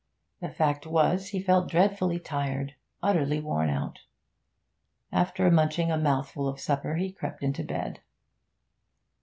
The 0.39 0.49
fact 0.49 0.87
was, 0.87 1.27
he 1.27 1.39
felt 1.39 1.69
dreadfully 1.69 2.17
tired, 2.19 2.73
utterly 3.03 3.39
worn 3.39 3.69
out. 3.69 3.99
After 5.11 5.51
munching 5.51 5.91
a 5.91 5.97
mouthful 5.99 6.47
of 6.47 6.59
supper 6.59 6.95
he 6.95 7.11
crept 7.11 7.43
into 7.43 7.63
bed. 7.63 7.99